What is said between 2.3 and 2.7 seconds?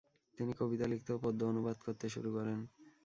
করেন।